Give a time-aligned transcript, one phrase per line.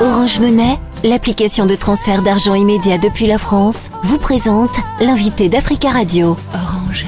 [0.00, 6.36] Orange Monnaie, l'application de transfert d'argent immédiat depuis la France, vous présente l'invité d'Africa Radio.
[6.54, 7.04] Orange.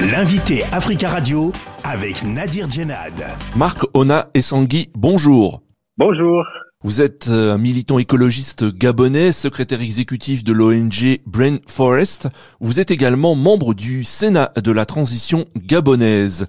[0.00, 1.52] L'invité Africa Radio
[1.84, 3.12] avec Nadir Djenad.
[3.54, 5.60] Marc Ona Essangui, bonjour.
[5.98, 6.42] Bonjour.
[6.82, 12.28] Vous êtes euh, un militant écologiste gabonais, secrétaire exécutif de l'ONG Brain Forest.
[12.60, 16.46] Vous êtes également membre du Sénat de la transition gabonaise.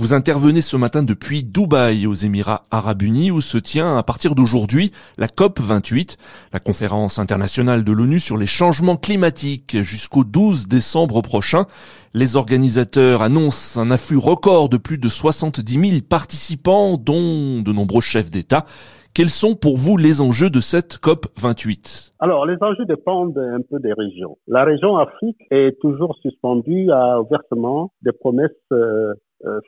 [0.00, 4.34] Vous intervenez ce matin depuis Dubaï aux Émirats arabes unis où se tient à partir
[4.34, 6.16] d'aujourd'hui la COP 28,
[6.54, 11.66] la conférence internationale de l'ONU sur les changements climatiques jusqu'au 12 décembre prochain.
[12.14, 18.00] Les organisateurs annoncent un afflux record de plus de 70 000 participants dont de nombreux
[18.00, 18.64] chefs d'État.
[19.12, 23.60] Quels sont pour vous les enjeux de cette COP 28 Alors, les enjeux dépendent un
[23.60, 24.38] peu des régions.
[24.48, 29.12] La région Afrique est toujours suspendue à versement des promesses euh,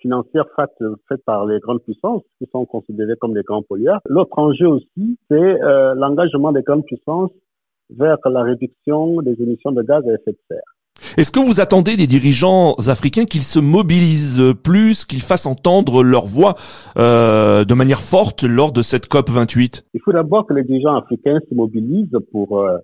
[0.01, 4.01] financières faites, par les grandes puissances qui sont considérées comme les grands pollueurs.
[4.07, 7.31] L'autre enjeu aussi, c'est euh, l'engagement des grandes puissances
[7.91, 10.61] vers la réduction des émissions de gaz à effet de serre.
[11.19, 16.27] Est-ce que vous attendez des dirigeants africains qu'ils se mobilisent plus, qu'ils fassent entendre leur
[16.27, 16.55] voix
[16.97, 20.97] euh, de manière forte lors de cette COP 28 Il faut d'abord que les dirigeants
[20.97, 22.79] africains se mobilisent pour euh,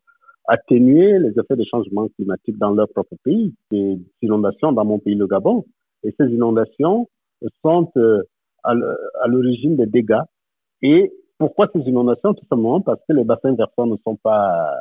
[0.46, 3.54] atténuer les effets des changements climatiques dans leur propre pays.
[3.70, 5.64] Des inondations dans mon pays, le Gabon,
[6.02, 7.08] et ces inondations
[7.62, 8.22] sont euh,
[8.64, 10.22] à l'origine des dégâts.
[10.82, 14.72] Et pourquoi ces inondations Tout simplement parce que les bassins versants ne sont pas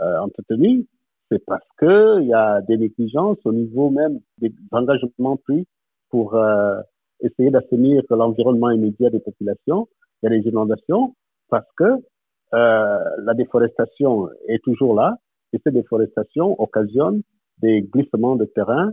[0.00, 0.86] euh, entretenus?
[1.30, 5.66] C'est parce que il y a des négligences au niveau même des engagements pris
[6.10, 6.80] pour euh,
[7.20, 9.88] essayer d'assainir l'environnement immédiat des populations.
[10.22, 11.14] Il y a des inondations
[11.48, 11.84] parce que
[12.52, 15.16] euh, la déforestation est toujours là
[15.52, 17.22] et ces déforestations occasionnent
[17.58, 18.92] des glissements de terrain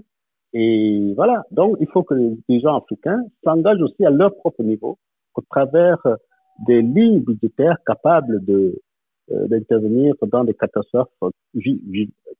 [0.53, 2.13] et voilà, donc il faut que
[2.49, 4.97] les gens africains s'engagent aussi à leur propre niveau
[5.35, 5.97] au travers
[6.67, 8.81] des lignes budgétaires capables de
[9.31, 11.07] euh, d'intervenir dans des catastrophes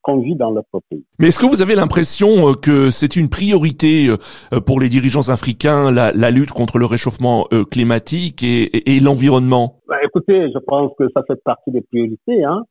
[0.01, 1.05] qu'on vit dans leur propre pays.
[1.19, 5.29] Mais est-ce que vous avez l'impression euh, que c'est une priorité euh, pour les dirigeants
[5.29, 9.79] africains, la, la lutte contre le réchauffement climatique et, et, l'environnement?
[9.87, 12.43] Bah, Écoutez, je pense que ça fait partie des priorités.
[12.43, 12.63] Hein.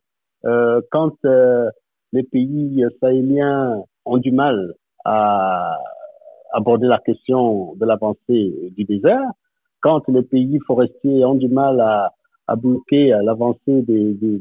[0.45, 1.15] Euh, quand
[2.13, 4.75] les pays sahéliens ont du mal
[5.05, 5.79] à
[6.53, 9.31] aborder la question de l'avancée du désert.
[9.81, 12.13] Quand les pays forestiers ont du mal à,
[12.47, 14.39] à bloquer l'avancée des, des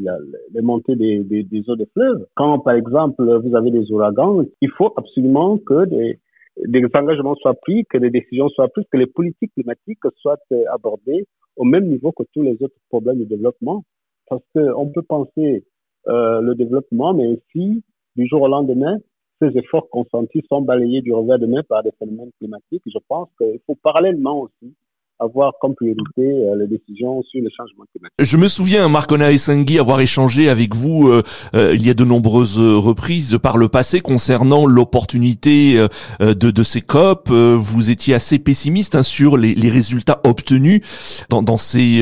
[0.54, 4.44] les montées des, des, des, eaux des fleuves, quand par exemple vous avez des ouragans,
[4.62, 6.20] il faut absolument que des,
[6.66, 10.40] des engagements soient pris, que des décisions soient prises, que les politiques climatiques soient
[10.74, 13.84] abordées au même niveau que tous les autres problèmes de développement.
[14.28, 15.64] Parce qu'on peut penser
[16.08, 17.84] euh, le développement, mais si
[18.16, 18.98] du jour au lendemain,
[19.40, 22.84] ces efforts consentis sont balayés du revers de main par des phénomènes climatiques.
[22.86, 24.74] Je pense qu'il faut parallèlement aussi
[25.20, 28.16] avoir comme priorité euh, les décisions sur les changements climatiques.
[28.20, 31.24] Je me souviens, Marc Essengui, avoir échangé avec vous euh,
[31.56, 35.78] euh, il y a de nombreuses reprises par le passé concernant l'opportunité
[36.20, 37.30] de, de ces COP.
[37.30, 40.82] vous étiez assez pessimiste hein, sur les, les, résultats obtenus
[41.30, 42.02] dans, dans ces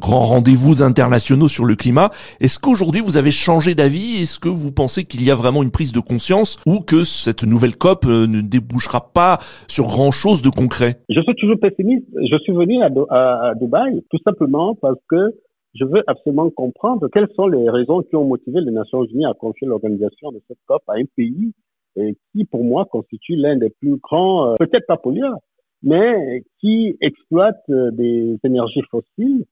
[0.00, 2.10] grands rendez-vous internationaux sur le climat.
[2.40, 4.22] Est-ce qu'aujourd'hui vous avez changé d'avis?
[4.22, 7.44] Est-ce que vous pensez qu'il y a vraiment une prise de conscience ou que cette
[7.44, 11.00] nouvelle COP ne débouchera pas sur grand-chose de concret?
[11.08, 12.06] Je suis toujours pessimiste.
[12.30, 15.34] Je suis venu à, Dubaï tout simplement parce que
[15.74, 19.34] je veux absolument comprendre quelles sont les raisons qui ont motivé les Nations Unies à
[19.34, 21.52] confier l'organisation de cette COP à un pays
[21.96, 25.38] et qui, pour moi, constitue l'un des plus grands, euh, peut-être pas pollueurs,
[25.82, 29.44] mais qui exploite euh, des énergies fossiles.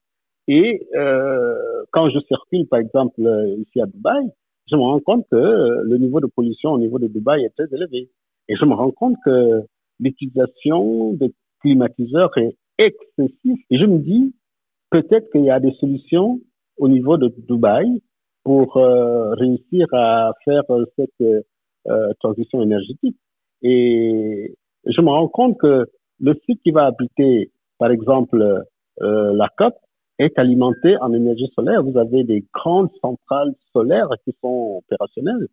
[0.49, 1.55] Et euh,
[1.93, 3.21] quand je circule, par exemple,
[3.59, 4.31] ici à Dubaï,
[4.71, 7.73] je me rends compte que le niveau de pollution au niveau de Dubaï est très
[7.73, 8.11] élevé.
[8.49, 9.63] Et je me rends compte que
[9.99, 13.59] l'utilisation des climatiseurs est excessif.
[13.71, 14.35] Et je me dis,
[14.91, 16.41] peut-être qu'il y a des solutions
[16.79, 18.03] au niveau de Dubaï
[18.45, 20.63] pour euh, réussir à faire
[20.97, 21.43] cette
[21.89, 23.17] euh, transition énergétique.
[23.63, 24.55] Et
[24.85, 25.87] je me rends compte que
[26.21, 28.65] le site qui va habiter, par exemple,
[29.03, 29.75] euh, la COP,
[30.19, 31.83] est alimenté en énergie solaire.
[31.83, 35.49] Vous avez des grandes centrales solaires qui sont opérationnelles.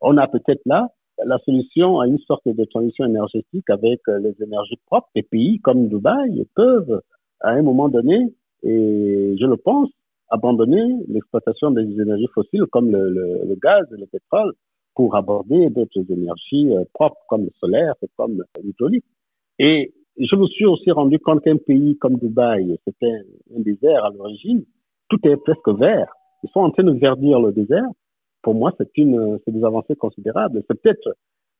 [0.00, 0.88] On a peut-être là
[1.24, 5.08] la solution à une sorte de transition énergétique avec euh, les énergies propres.
[5.14, 7.00] Des pays comme Dubaï peuvent,
[7.40, 9.88] à un moment donné, et je le pense,
[10.28, 14.52] abandonner l'exploitation des énergies fossiles comme le, le, gaz et le pétrole
[14.94, 19.04] pour aborder d'autres énergies euh, propres comme le solaire et comme l'hydraulique.
[19.58, 23.22] Et je me suis aussi rendu compte qu'un pays comme Dubaï, c'était
[23.54, 24.64] un désert à l'origine,
[25.08, 26.12] tout est presque vert.
[26.42, 27.88] Ils sont en train de verdir le désert
[28.42, 30.62] pour moi, c'est une, c'est des avancées considérables.
[30.68, 31.16] C'est peut-être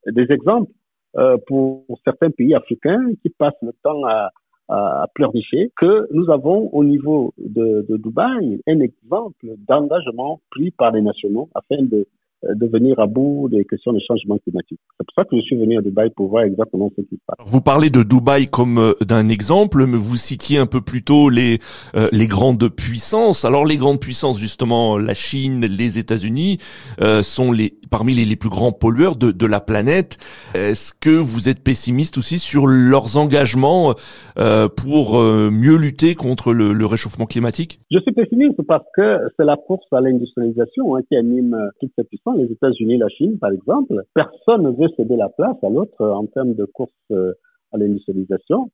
[0.07, 0.71] des exemples
[1.17, 4.31] euh, pour certains pays africains qui passent le temps à,
[4.69, 10.93] à pleurnicher que nous avons au niveau de, de Dubaï un exemple d'engagement pris par
[10.93, 12.07] les nationaux afin de
[12.55, 14.79] de venir à bout des questions de changement climatique.
[14.99, 17.21] C'est pour ça que je suis venu à Dubaï pour voir exactement ce qui se
[17.27, 17.37] passe.
[17.47, 21.29] Vous parlez de Dubaï comme euh, d'un exemple, mais vous citiez un peu plus tôt
[21.29, 21.59] les
[21.97, 23.45] euh, les grandes puissances.
[23.45, 26.59] Alors les grandes puissances, justement, la Chine, les États-Unis,
[27.23, 30.19] sont les parmi les, les plus grands pollueurs de, de la planète.
[30.55, 33.95] Est-ce que vous êtes pessimiste aussi sur leurs engagements
[34.77, 37.81] pour mieux lutter contre le, le, réchauffement climatique?
[37.91, 42.09] Je suis pessimiste parce que c'est la course à l'industrialisation hein, qui anime toute cette
[42.09, 46.05] puissance les États-Unis, la Chine, par exemple, personne ne veut céder la place à l'autre
[46.05, 47.33] en termes de course euh,
[47.73, 48.71] à l'industrialisation.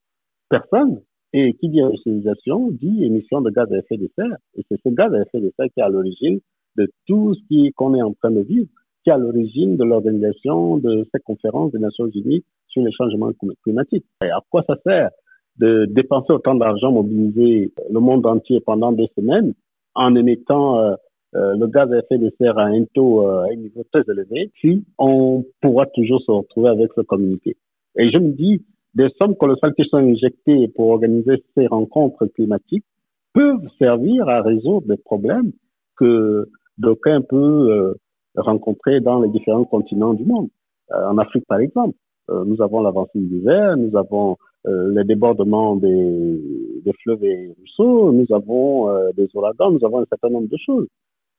[0.48, 1.00] Personne.
[1.34, 4.36] Et qui dit industrialisation dit émission de gaz à effet de serre.
[4.54, 6.40] Et c'est ce gaz à effet de serre qui est à l'origine
[6.76, 8.66] de tout ce qu'on est en train de vivre,
[9.02, 13.30] qui est à l'origine de l'organisation de cette conférence des Nations Unies sur les changements
[13.62, 14.04] climatiques.
[14.24, 15.10] Et à quoi ça sert
[15.58, 19.54] de dépenser autant d'argent, mobiliser le monde entier pendant des semaines
[19.94, 20.96] en émettant
[21.34, 23.84] euh, euh, le gaz à effet de serre à un taux euh, à un niveau
[23.92, 27.56] très élevé, si on pourra toujours se retrouver avec ce communiqué.
[27.96, 28.64] Et je me dis,
[28.94, 32.84] des sommes colossales qui sont injectées pour organiser ces rencontres climatiques
[33.32, 35.52] peuvent servir à résoudre des problèmes
[35.96, 36.48] que
[36.78, 37.94] d'aucuns peuvent euh,
[38.36, 40.48] rencontrer dans les différents continents du monde.
[40.90, 41.96] en Afrique, par exemple,
[42.28, 46.40] nous avons l'avancée de l'hiver, nous avons les débordements des,
[46.84, 50.86] des, fleuves et ruisseaux, nous avons des ouragans, nous avons un certain nombre de choses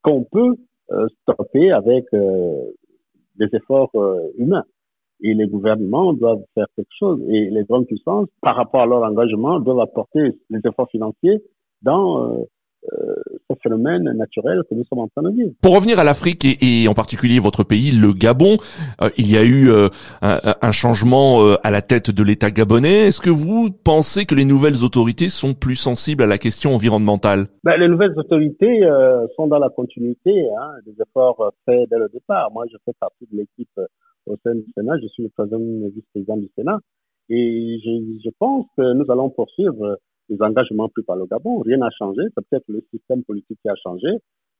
[0.04, 0.56] qu'on peut
[0.92, 2.62] euh, stopper avec euh,
[3.38, 4.66] des efforts euh, humains.
[5.22, 7.22] Et les gouvernements doivent faire quelque chose.
[7.30, 11.42] Et les grandes puissances, par rapport à leur engagement, doivent apporter les efforts financiers
[11.82, 12.46] dans
[13.50, 15.52] ce phénomène naturel que nous sommes en train de vivre.
[15.62, 18.58] Pour revenir à l'Afrique et, en particulier votre pays, le Gabon,
[19.02, 19.90] euh, il y a eu euh,
[20.22, 23.08] un, changement à la tête de l'État gabonais.
[23.08, 27.46] Est-ce que vous pensez que les nouvelles autorités sont plus sensibles à la question environnementale?
[27.64, 28.82] Ben, Les nouvelles autorités
[29.36, 32.52] sont dans la continuité hein, des efforts faits dès le départ.
[32.52, 33.80] Moi, je fais partie de l'équipe
[34.26, 34.98] au sein du Sénat.
[35.02, 36.80] Je suis le troisième vice-président du Sénat.
[37.30, 39.98] Et je, je pense que nous allons poursuivre
[40.30, 41.60] les engagements pris par le Gabon.
[41.60, 42.22] Rien n'a changé.
[42.36, 44.10] C'est peut-être le système politique qui a changé,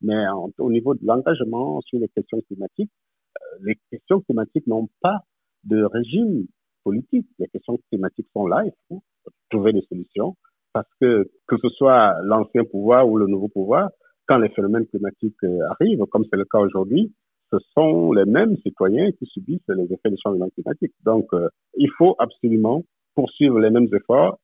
[0.02, 0.26] mais
[0.58, 2.92] au niveau de l'engagement sur les questions climatiques,
[3.38, 5.20] euh, les questions climatiques n'ont pas
[5.64, 6.46] de régime
[6.84, 7.28] politique.
[7.40, 8.64] Les questions climatiques sont là.
[8.66, 9.02] Il faut
[9.50, 10.36] trouver des solutions
[10.74, 13.90] parce que que ce soit l'ancien pouvoir ou le nouveau pouvoir,
[14.28, 17.14] quand les phénomènes climatiques euh, arrivent, comme c'est le cas aujourd'hui,
[17.52, 20.94] ce sont les mêmes citoyens qui subissent les effets des changements climatiques.
[21.06, 22.84] Donc, euh, il faut absolument
[23.16, 24.40] poursuivre les mêmes efforts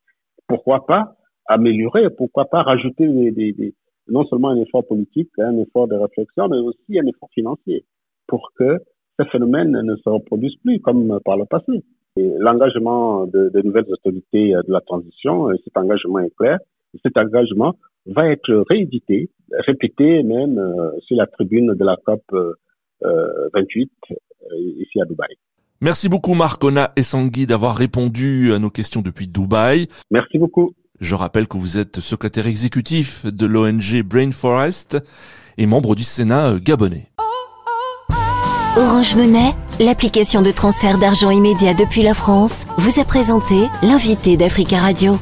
[0.50, 1.16] pourquoi pas
[1.48, 3.74] améliorer, pourquoi pas rajouter des, des,
[4.10, 7.86] non seulement un effort politique, un effort de réflexion, mais aussi un effort financier
[8.28, 8.80] pour que
[9.18, 11.84] ces phénomènes ne se reproduisent plus comme par le passé.
[12.18, 16.60] L'engagement de, de, nouvelles autorités de la transition, cet engagement est clair.
[17.04, 17.76] Cet engagement
[18.06, 24.16] va être réédité, répété même euh, sur la tribune de la COP 28 euh,
[24.52, 25.36] euh, ici à Dubaï.
[25.82, 29.88] Merci beaucoup Marcona Essangui d'avoir répondu à nos questions depuis Dubaï.
[30.12, 30.74] Merci beaucoup.
[31.00, 34.98] Je rappelle que vous êtes secrétaire exécutif de l'ONG Brain Forest
[35.58, 37.12] et membre du Sénat euh, gabonais.
[38.76, 44.80] Orange Monnaie, l'application de transfert d'argent immédiat depuis la France, vous a présenté l'invité d'Africa
[44.80, 45.18] Radio.